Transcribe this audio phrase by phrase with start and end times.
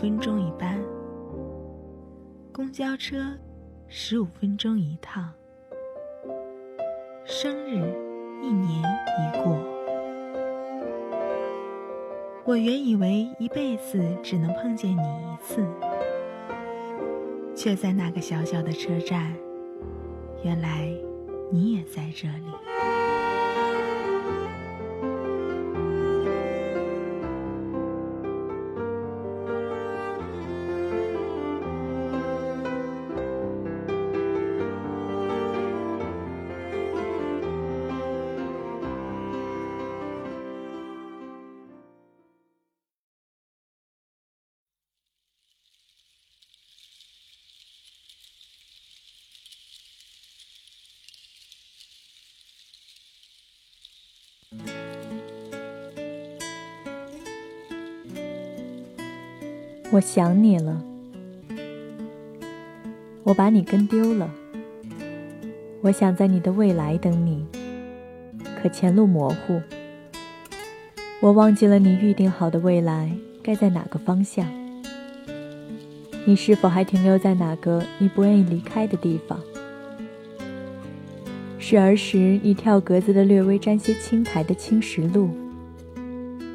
[0.00, 0.78] 分钟一班，
[2.52, 3.16] 公交车
[3.88, 5.32] 十五分钟一趟，
[7.24, 7.76] 生日
[8.42, 9.56] 一年一过。
[12.44, 15.64] 我原以为一辈子只能碰见你一次，
[17.54, 19.34] 却在那个小小的车站，
[20.44, 20.92] 原来
[21.50, 22.95] 你也在这里。
[59.92, 60.82] 我想你了，
[63.22, 64.30] 我把你跟丢了。
[65.80, 67.46] 我想在你的未来等你，
[68.60, 69.62] 可前路模糊。
[71.20, 73.10] 我忘记了你预定好的未来
[73.42, 74.46] 该在哪个方向。
[76.24, 79.40] 你是否还停留在哪个你不愿意离开的地方？
[81.68, 85.30] 是儿时一跳格子的略微沾些青苔的青石路。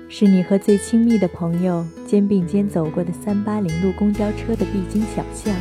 [0.08, 5.54] 是你和最亲密的朋友肩并肩走过的三八零路公交车的必经小巷，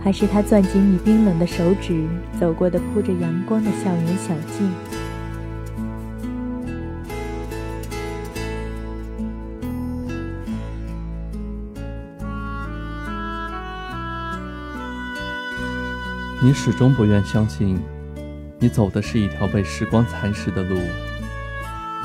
[0.00, 2.06] 还是他攥紧你冰冷的手指
[2.38, 4.93] 走过的铺着阳光的校园小径？
[16.44, 17.80] 你始终不愿相信，
[18.58, 20.76] 你走的是一条被时光蚕食的路。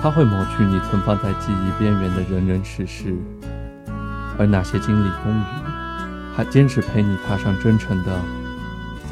[0.02, 3.14] 它会抹去你存放在记忆边缘的人人事事，
[4.38, 5.44] 而那些经历风雨，
[6.34, 8.18] 还坚持陪你踏上征程的，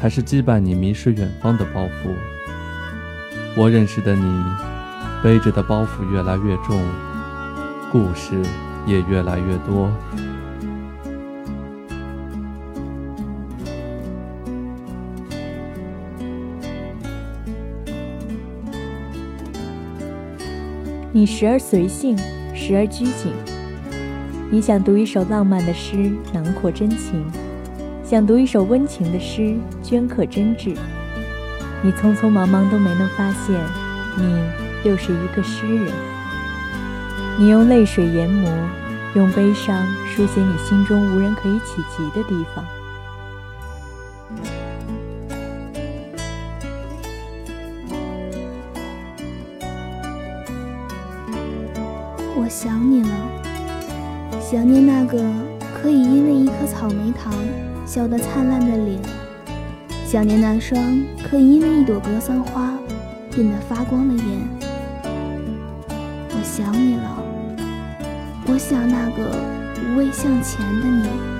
[0.00, 2.14] 才是羁绊你迷失远方的包袱。
[3.54, 4.44] 我认识的你，
[5.22, 6.82] 背着的包袱越来越重，
[7.92, 8.40] 故事
[8.86, 9.92] 也越来越多。
[21.18, 22.16] 你时而随性，
[22.54, 23.32] 时而拘谨。
[24.52, 27.24] 你想读一首浪漫的诗，囊括真情；
[28.04, 30.76] 想读一首温情的诗，镌刻真挚。
[31.82, 33.60] 你匆匆忙忙都没能发现，
[34.16, 35.92] 你又是一个诗人。
[37.36, 38.48] 你用泪水研磨，
[39.16, 42.64] 用悲伤书写你心中无人可以企及的地方。
[52.60, 53.08] 想你了，
[54.40, 55.24] 想念那个
[55.80, 57.32] 可以因为一颗草莓糖
[57.86, 59.00] 笑得灿烂的脸，
[60.04, 60.82] 想念那双
[61.22, 62.76] 可以因为一朵格桑花
[63.30, 64.40] 变得发光的眼。
[66.30, 67.22] 我想你了，
[68.48, 69.36] 我想那个
[69.80, 71.37] 无畏向前的你。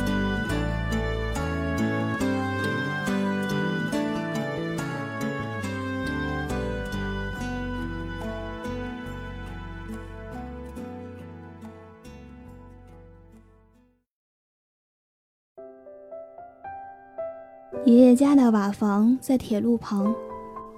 [18.29, 20.15] 家的瓦房在铁路旁，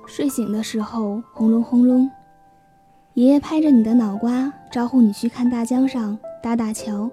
[0.07, 2.09] 睡醒的时候轰隆轰隆。
[3.15, 7.11] 爷爷拍着你的脑瓜，招呼你去看大江上搭大桥。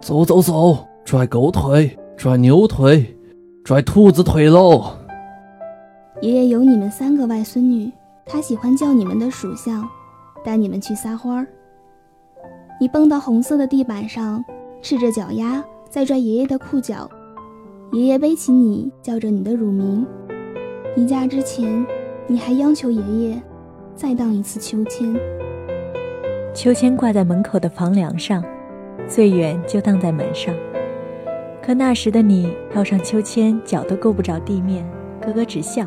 [0.00, 3.14] 走走走，拽狗腿，拽牛腿，
[3.62, 4.96] 拽兔子腿喽！
[6.22, 7.92] 爷爷有你们三个外孙女，
[8.24, 9.86] 他喜欢叫你们的属相，
[10.42, 11.46] 带你们去撒欢儿。
[12.80, 14.42] 你蹦到红色的地板上，
[14.80, 17.06] 赤着脚丫在拽爷爷的裤脚。
[17.92, 20.06] 爷爷背起你，叫着你的乳名。
[20.96, 21.86] 离家之前，
[22.26, 23.42] 你还央求爷爷
[23.94, 25.14] 再荡一次秋千。
[26.54, 28.42] 秋千挂在门口的房梁上，
[29.06, 30.54] 最远就荡在门上。
[31.60, 34.82] 可那时的你跳上秋千，脚都够不着地面，
[35.20, 35.86] 咯咯直笑。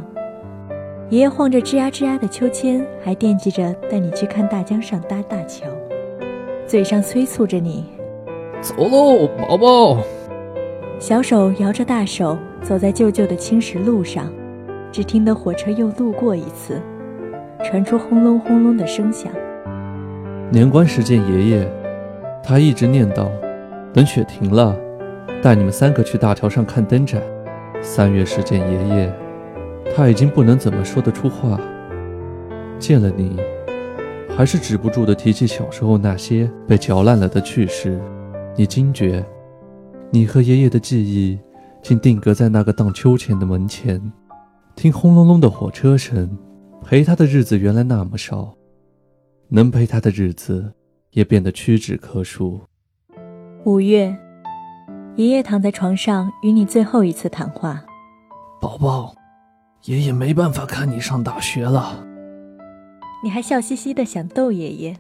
[1.10, 5.66] 爷爷晃着吱呀吱呀的秋千，还惦记着带你去看大江上搭大桥，
[6.68, 7.84] 嘴上催促着你
[8.62, 9.98] ：“走喽，宝宝。”
[10.98, 14.32] 小手摇着大手，走在旧旧的青石路上，
[14.92, 16.82] 只听得火车又路过一次，
[17.64, 19.32] 传出轰隆轰隆的声响。
[20.50, 21.72] 年关时见爷爷，
[22.42, 23.28] 他一直念叨：
[23.94, 24.76] 等雪停了，
[25.42, 27.22] 带你们三个去大桥上看灯展。
[27.82, 29.14] 三月时见爷爷，
[29.96, 31.60] 他已经不能怎么说得出话。
[32.80, 33.38] 见了你，
[34.36, 38.00] 还是止不住的提起小时候那些被嚼烂了的趣事。
[38.56, 39.24] 你惊觉，
[40.16, 41.38] 你和爷爷的记忆
[41.84, 44.02] 竟定格在那个荡秋千的门前，
[44.74, 46.38] 听轰隆隆的火车声。
[46.82, 48.56] 陪他的日子原来那么少，
[49.50, 50.74] 能陪他的日子
[51.12, 52.62] 也变得屈指可数。
[53.66, 54.16] 五月，
[55.18, 57.84] 爷爷躺在床上与你最后一次谈话。
[58.62, 59.14] 宝宝，
[59.84, 62.08] 爷爷没办法看你上大学了。
[63.22, 64.98] 你还笑嘻嘻的想逗爷爷。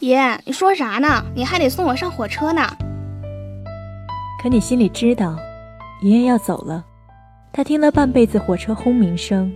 [0.00, 1.24] 爷，你说啥呢？
[1.34, 2.60] 你还得送我上火车呢。
[4.42, 5.36] 可你心里知道，
[6.02, 6.84] 爷爷要走了。
[7.52, 9.50] 他听了半辈子火车轰鸣声，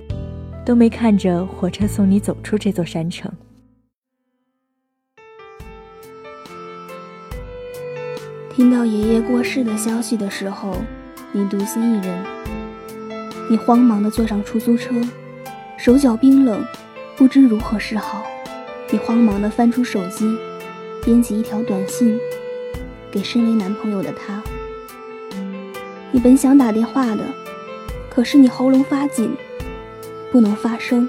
[0.64, 3.30] 都没看着火车送你走出这座山城。
[8.54, 10.74] 听到爷爷过世的消息的时候，
[11.32, 12.24] 你独自一人。
[13.50, 14.94] 你慌忙地坐上出租车，
[15.76, 16.64] 手脚冰冷，
[17.16, 18.22] 不知如何是好。
[18.90, 20.24] 你慌忙地翻出手机，
[21.04, 22.18] 编辑一条短信，
[23.10, 24.42] 给身为男朋友的他。
[26.12, 27.24] 你本想打电话的，
[28.10, 29.36] 可是你喉咙发紧，
[30.32, 31.08] 不能发声。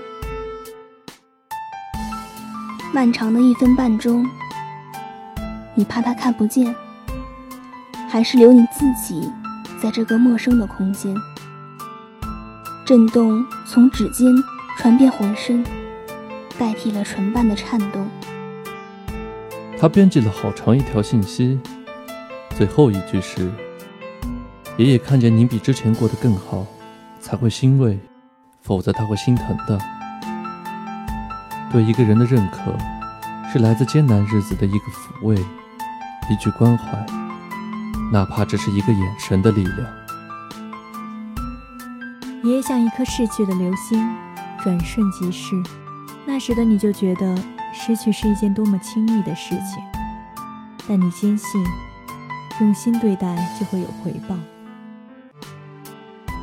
[2.93, 4.25] 漫长的一分半钟，
[5.73, 6.75] 你怕他看不见，
[8.09, 9.31] 还是留你自己
[9.81, 11.15] 在这个陌生的空间？
[12.85, 14.27] 震动从指尖
[14.77, 15.63] 传遍浑身。
[16.59, 18.07] 代替了唇瓣的颤动。
[19.79, 21.59] 他编辑了好长一条信息，
[22.55, 23.49] 最后一句是
[24.81, 26.65] ：“爷爷看见您比之前过得更好，
[27.19, 27.99] 才会欣慰，
[28.63, 29.79] 否则他会心疼的。”
[31.71, 32.75] 对一个人的认可，
[33.53, 35.35] 是来自艰难日子的一个抚慰，
[36.31, 37.05] 一句关怀，
[38.11, 39.87] 哪怕只是一个眼神的力量。
[42.43, 44.03] 爷爷像一颗逝去的流星，
[44.63, 45.61] 转瞬即逝。
[46.25, 47.37] 那时的你就觉得
[47.71, 49.83] 失去是一件多么轻易的事情，
[50.87, 51.63] 但你坚信，
[52.61, 54.35] 用心对待就会有回报。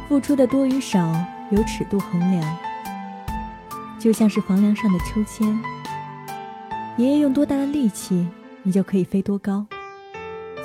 [0.08, 1.14] 付出的多与少
[1.50, 2.56] 有尺度衡量，
[3.98, 5.46] 就像是房梁上的秋千。
[6.96, 8.26] 爷爷用多大的力气，
[8.62, 9.66] 你就可以飞多高。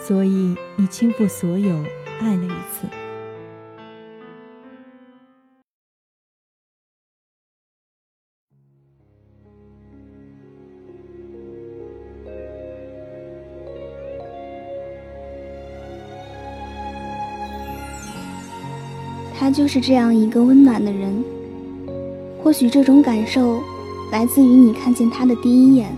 [0.07, 1.75] 所以你倾覆所有，
[2.21, 3.02] 爱了一次。
[19.43, 21.21] 他就是这样一个温暖的人。
[22.41, 23.61] 或许这种感受
[24.09, 25.89] 来自于你看见他的第一眼。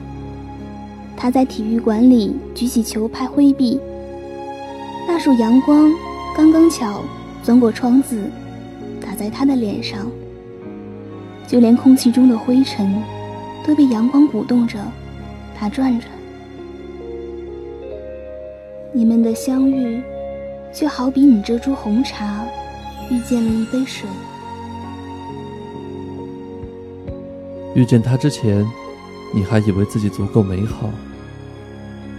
[1.15, 3.79] 他在体育馆里举起球拍挥臂，
[5.07, 5.91] 那束阳光
[6.35, 7.03] 刚刚巧
[7.43, 8.19] 钻过窗子，
[8.99, 10.07] 打在他的脸上。
[11.45, 12.99] 就连空气中的灰尘
[13.63, 14.79] 都被阳光鼓动着，
[15.59, 16.07] 打转着。
[18.91, 20.01] 你们的相遇，
[20.73, 22.43] 就好比你这株红茶。
[23.11, 24.09] 遇见了一杯水。
[27.75, 28.65] 遇见他之前，
[29.33, 30.89] 你还以为自己足够美好。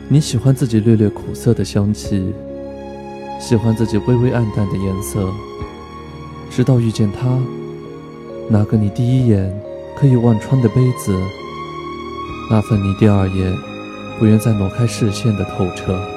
[0.08, 2.32] 你喜欢自己略略苦涩的香气，
[3.40, 5.28] 喜欢自己微微暗淡的颜色。
[6.50, 7.38] 直到遇见他，
[8.48, 9.52] 那个你第一眼
[9.96, 11.18] 可以望穿的杯子，
[12.48, 13.52] 那份你第二眼
[14.18, 16.15] 不愿再挪开视线的透彻。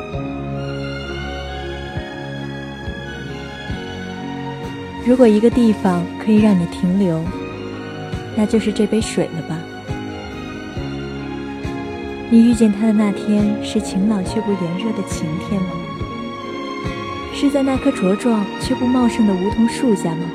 [5.10, 7.20] 如果一个地方可以让你停留，
[8.36, 9.58] 那就是这杯水了吧？
[12.30, 15.70] 你遇见他的那天是晴朗却不炎热的晴天吗？
[17.34, 20.30] 是在那棵茁壮却不茂盛的梧桐树下吗？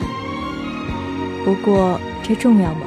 [1.45, 2.81] 不过这重要吗？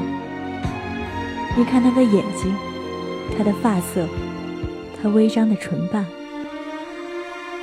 [1.56, 2.53] 你看他的眼睛，
[3.38, 4.06] 他的发色，
[5.01, 6.06] 他微张的唇瓣，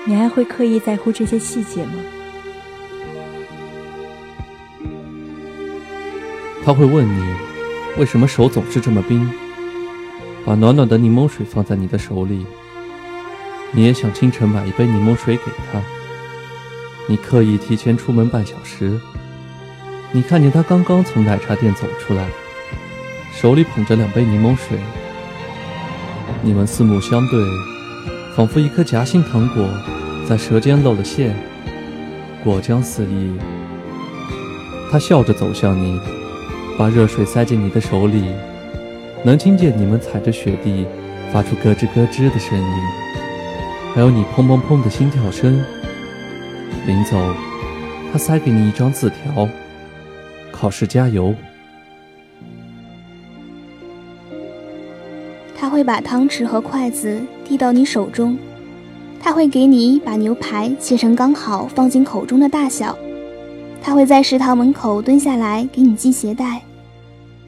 [0.06, 1.92] 你还会刻意在乎这些细节吗？
[6.64, 7.22] 他会问你，
[7.98, 9.30] 为什么手总是这么冰？
[10.46, 12.46] 把暖暖的柠檬水放在你的手里，
[13.72, 15.78] 你也想清晨买一杯柠檬水给他。
[17.06, 18.98] 你刻意提前出门半小时，
[20.10, 22.26] 你看见他刚刚从奶茶店走出来，
[23.30, 24.78] 手里捧着两杯柠檬水。
[26.40, 27.44] 你们四目相对，
[28.34, 29.68] 仿佛一颗夹心糖果
[30.26, 31.36] 在舌尖露了馅，
[32.42, 33.38] 果浆四溢。
[34.90, 36.00] 他笑着走向你。
[36.76, 38.24] 把热水塞进你的手里，
[39.24, 40.86] 能听见你们踩着雪地
[41.32, 42.64] 发出咯吱咯吱的声音，
[43.94, 45.62] 还有你砰砰砰的心跳声。
[46.86, 47.16] 临走，
[48.12, 49.48] 他塞给你一张字条
[50.50, 51.34] ：“考试加油。”
[55.56, 58.36] 他会把汤匙和筷子递到你手中，
[59.20, 62.98] 他会给你把牛排切成刚好放进口中的大小，
[63.84, 66.62] 他会在食堂门口蹲下来给你系鞋带，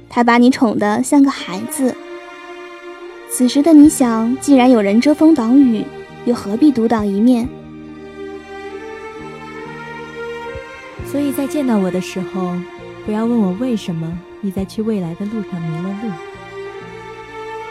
[0.07, 1.97] 他把你宠得像个孩子。
[3.31, 5.83] 此时的你想，既然有人遮风挡雨，
[6.27, 7.49] 又何必独当一面？
[11.11, 12.55] 所以在见到我的时候，
[13.07, 14.13] 不要问我为什么
[14.43, 16.13] 你在去未来的路上迷了路。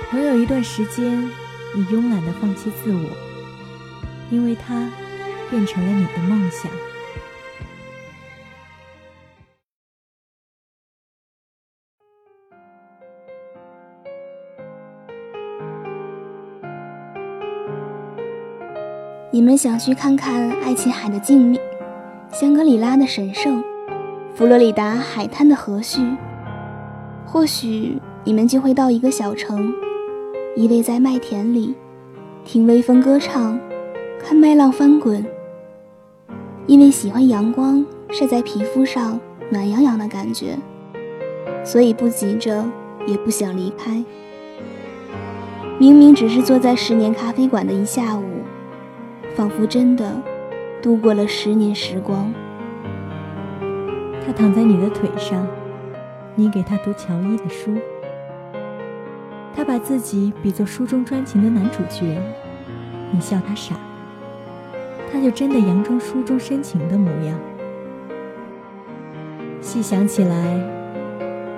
[0.09, 1.23] 总有一段时间，
[1.75, 3.09] 你慵懒的放弃自我。
[4.31, 4.89] 因为它
[5.51, 6.71] 变成了你的梦想。
[19.35, 21.59] 你们想去看看爱琴海的静谧，
[22.31, 23.61] 香格里拉的神圣，
[24.33, 26.15] 佛罗里达海滩的和煦。
[27.25, 29.73] 或许你们就会到一个小城，
[30.55, 31.75] 依偎在麦田里，
[32.45, 33.59] 听微风歌唱。
[34.23, 35.25] 看麦浪翻滚，
[36.65, 40.57] 因为喜欢阳光晒在皮肤上暖洋洋的感觉，
[41.61, 42.63] 所以不急着，
[43.05, 44.01] 也不想离开。
[45.77, 48.23] 明明只是坐在十年咖啡馆的一下午，
[49.35, 50.15] 仿佛真的
[50.81, 52.33] 度过了十年时光。
[54.25, 55.45] 他躺在你的腿上，
[56.35, 57.77] 你给他读乔伊的书，
[59.53, 62.17] 他把自己比作书中专情的男主角，
[63.11, 63.75] 你笑他傻。
[65.11, 67.37] 他就真的佯装书中深情的模样。
[69.59, 70.57] 细想起来，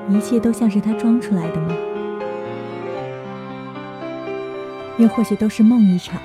[0.10, 1.76] 一切都像是他装出来的吗？
[4.98, 6.20] 又或许都是梦一场。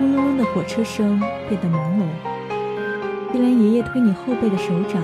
[0.00, 5.02] 轰隆隆的火车声变得朦胧，就连爷爷推你后背的手掌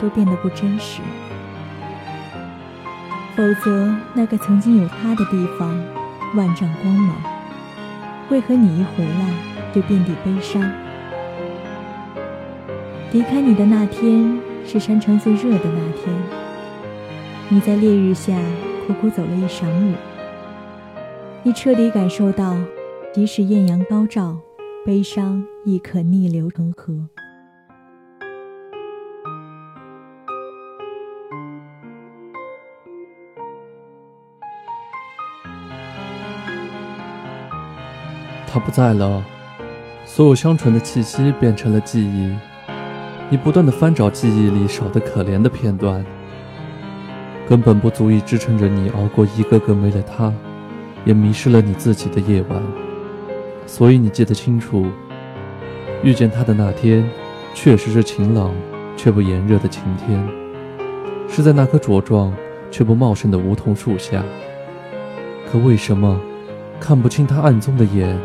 [0.00, 1.02] 都变得不真实。
[3.36, 5.78] 否则，那个曾经有他的地方，
[6.34, 7.14] 万丈光芒，
[8.30, 9.30] 为何你一回来？
[9.74, 10.72] 就遍地悲伤。
[13.12, 16.16] 离开你的那天是山城最热的那天，
[17.50, 18.32] 你在烈日下
[18.86, 19.92] 苦苦走了一晌午，
[21.42, 22.56] 你彻底感受到，
[23.12, 24.38] 即使艳阳高照，
[24.86, 26.94] 悲伤亦可逆流成河。
[38.46, 39.24] 他不在了。
[40.04, 42.32] 所有香醇的气息变成了记忆，
[43.28, 46.04] 你不断的翻找记忆里少的可怜的片段，
[47.48, 50.32] 根本不足以支撑着你熬过一个个没了他，
[51.04, 52.62] 也迷失了你自己的夜晚。
[53.70, 54.84] 所以你记得清楚，
[56.02, 57.08] 遇见他的那天，
[57.54, 58.52] 确实是晴朗
[58.96, 60.28] 却不炎热的晴天，
[61.28, 62.34] 是在那棵茁壮
[62.68, 64.24] 却不茂盛的梧桐树下。
[65.48, 66.20] 可为什么
[66.80, 68.18] 看不清他暗中的眼，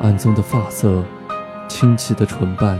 [0.00, 1.04] 暗中的发色？
[1.68, 2.76] 清奇的唇瓣。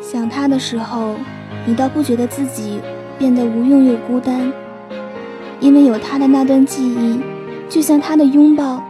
[0.00, 1.16] 想他的时候，
[1.66, 2.80] 你倒不觉得自己
[3.18, 4.52] 变得无用又孤单，
[5.58, 7.20] 因为有他的那段记忆，
[7.68, 8.80] 就像他的拥抱，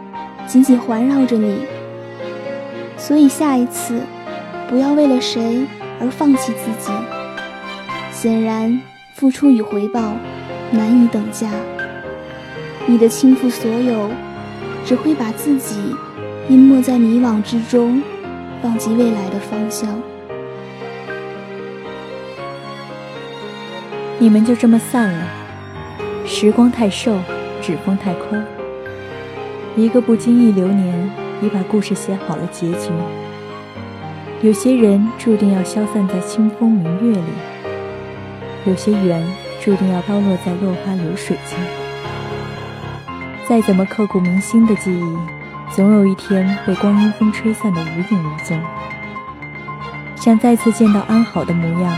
[0.49, 1.59] 紧紧环绕着你。
[2.97, 4.01] 所以下一次，
[4.67, 5.63] 不要为了谁
[6.01, 6.91] 而放弃自己。
[8.11, 8.81] 显然，
[9.13, 10.13] 付出与回报
[10.71, 11.47] 难以等价。
[12.87, 14.09] 你的倾覆所有，
[14.83, 15.95] 只会把自己。
[16.49, 18.01] 淹没在迷惘之中，
[18.63, 19.87] 忘记未来的方向。
[24.17, 25.27] 你们就这么散了。
[26.25, 27.19] 时光太瘦，
[27.61, 28.43] 指缝太宽。
[29.79, 31.09] 一个不经意流年，
[31.41, 32.91] 已把故事写好了结局。
[34.41, 37.23] 有些人注定要消散在清风明月里，
[38.65, 39.25] 有些缘
[39.61, 41.59] 注定要飘落在落花流水间。
[43.47, 45.17] 再怎么刻骨铭心的记忆。
[45.71, 48.59] 总有一天被光阴风吹散的无影无踪。
[50.15, 51.93] 想再次见到安好的模样，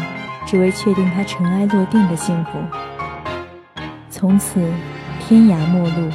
[0.45, 2.51] 只为确定他尘埃落定的幸福。
[4.09, 4.59] 从此
[5.21, 6.09] 天涯陌路，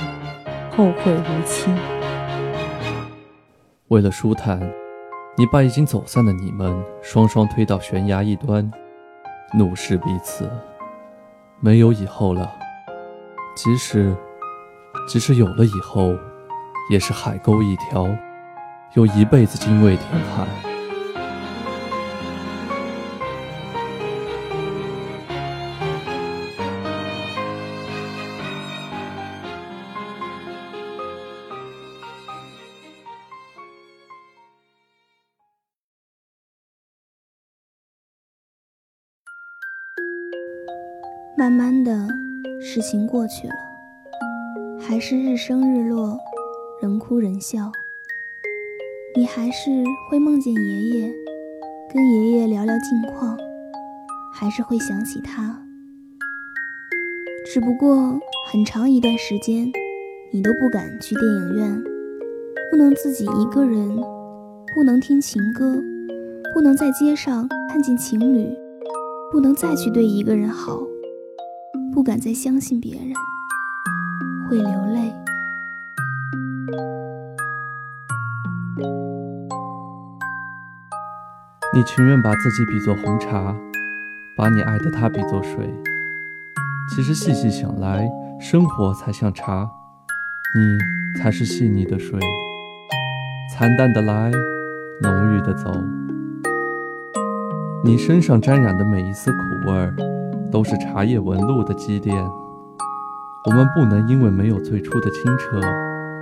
[0.77, 1.71] 后会无期。
[3.89, 4.61] 为了舒坦，
[5.37, 8.71] 你把已经走散的你们双双推到悬崖一端，
[9.55, 10.51] 怒视彼此。
[11.61, 12.53] 没有以后了，
[13.55, 14.15] 即使，
[15.09, 16.15] 即使有了以后。
[16.89, 18.07] 也是海沟一条，
[18.95, 20.47] 有一辈子精卫填海。
[41.39, 42.09] 慢慢的，
[42.63, 43.55] 事情过去了，
[44.81, 46.19] 还是日升日落。
[46.81, 47.71] 人哭人笑，
[49.15, 51.15] 你还是会梦见爷爷，
[51.93, 53.37] 跟爷爷聊聊近况，
[54.33, 55.63] 还是会想起他。
[57.45, 58.19] 只不过
[58.51, 59.71] 很长一段时间，
[60.33, 61.83] 你都不敢去电影院，
[62.71, 63.95] 不能自己一个人，
[64.75, 65.83] 不能听情歌，
[66.55, 68.49] 不能在街上看见情侣，
[69.31, 70.83] 不能再去对一个人好，
[71.97, 73.15] 不敢再相信别人，
[74.47, 75.11] 会流泪。
[81.73, 83.57] 你情愿把自己比作红茶，
[84.37, 85.75] 把你爱的他比作水。
[86.95, 88.07] 其实细细想来，
[88.39, 89.67] 生活才像茶，
[90.55, 92.21] 你才是细腻的水，
[93.55, 94.31] 惨淡的来，
[95.01, 95.73] 浓郁的走。
[97.83, 99.97] 你身上沾染的每一丝苦味儿，
[100.57, 102.17] 都是茶叶纹路的积淀。
[103.45, 105.61] 我们不能因为没有最初的清澈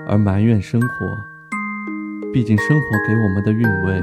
[0.09, 0.89] 而埋怨生活，
[2.33, 4.03] 毕竟生活给我们的韵味，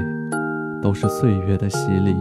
[0.82, 2.16] 都是岁月的洗礼。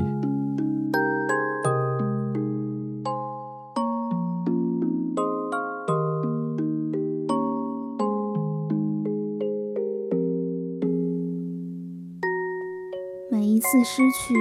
[13.30, 14.34] 每一次失去，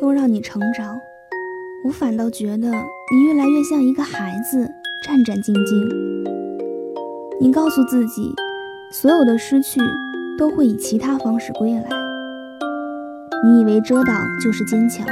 [0.00, 0.98] 都让你成长。
[1.86, 4.68] 我反倒觉得你越来越像一个孩子，
[5.04, 5.88] 战战兢兢。
[7.40, 8.34] 你告诉自己，
[8.90, 9.78] 所有的失去
[10.36, 11.88] 都会以其他方式归来。
[13.44, 15.06] 你以为遮挡就是坚强，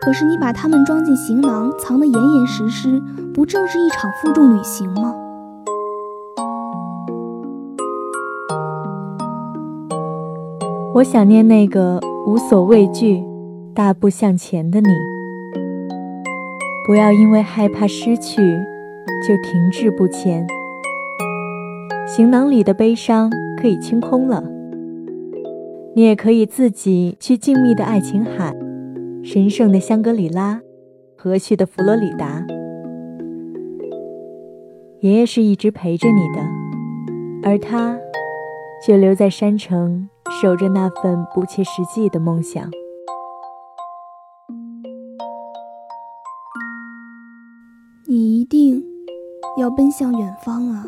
[0.00, 3.02] 可是你把它们装进行囊，藏得严严实实，
[3.34, 5.12] 不正是一场负重旅行吗？
[10.94, 13.24] 我想念那个无所畏惧、
[13.74, 15.13] 大步向前的你。
[16.86, 18.36] 不要因为害怕失去
[19.26, 20.46] 就停滞不前。
[22.06, 24.44] 行囊里的悲伤可以清空了，
[25.94, 28.54] 你也可以自己去静谧的爱琴海、
[29.22, 30.60] 神圣的香格里拉、
[31.16, 32.44] 和煦的佛罗里达。
[35.00, 36.42] 爷爷是一直陪着你的，
[37.42, 37.98] 而他
[38.84, 40.08] 却留在山城。
[40.40, 42.68] 守着那份不切实际的梦想，
[48.44, 48.84] 一定
[49.56, 50.84] 要奔向远方啊！